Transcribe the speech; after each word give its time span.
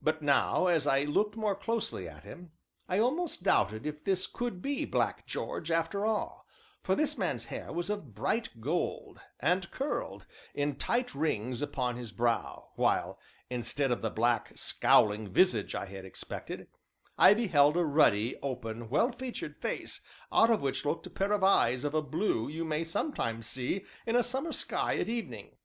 But 0.00 0.22
now, 0.22 0.68
as 0.68 0.86
I 0.86 1.02
looked 1.02 1.34
more 1.34 1.56
closely 1.56 2.08
at 2.08 2.22
him, 2.22 2.52
I 2.88 3.00
almost 3.00 3.42
doubted 3.42 3.84
if 3.88 4.04
this 4.04 4.28
could 4.28 4.62
be 4.62 4.84
Black 4.84 5.26
George, 5.26 5.68
after 5.68 6.06
all, 6.06 6.46
for 6.80 6.94
this 6.94 7.18
man's 7.18 7.46
hair 7.46 7.72
was 7.72 7.90
of 7.90 7.98
a 7.98 8.02
bright 8.02 8.60
gold, 8.60 9.20
and 9.40 9.68
curled 9.72 10.26
in 10.54 10.76
tight 10.76 11.12
rings 11.12 11.60
upon 11.60 11.96
his 11.96 12.12
brow, 12.12 12.70
while, 12.76 13.18
instead 13.50 13.90
of 13.90 14.00
the 14.00 14.10
black, 14.10 14.52
scowling 14.56 15.26
visage 15.26 15.74
I 15.74 15.86
had 15.86 16.04
expected, 16.04 16.68
I 17.18 17.34
beheld 17.34 17.76
a 17.76 17.84
ruddy, 17.84 18.36
open, 18.42 18.88
well 18.90 19.10
featured 19.10 19.56
face 19.56 20.02
out 20.30 20.50
of 20.50 20.60
which 20.60 20.84
looked 20.86 21.08
a 21.08 21.10
pair 21.10 21.32
of 21.32 21.42
eyes 21.42 21.82
of 21.82 21.94
a 21.94 22.00
blue 22.00 22.46
you 22.48 22.64
may 22.64 22.84
sometimes 22.84 23.48
see 23.48 23.84
in 24.06 24.14
a 24.14 24.22
summer 24.22 24.52
sky 24.52 24.98
at 25.00 25.08
evening. 25.08 25.56